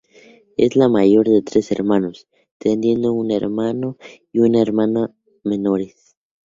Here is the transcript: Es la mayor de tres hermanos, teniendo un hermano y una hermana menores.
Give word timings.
Es 0.57 0.75
la 0.75 0.89
mayor 0.89 1.27
de 1.29 1.43
tres 1.43 1.71
hermanos, 1.71 2.27
teniendo 2.57 3.13
un 3.13 3.29
hermano 3.29 3.97
y 4.31 4.39
una 4.39 4.59
hermana 4.59 5.13
menores. 5.43 6.15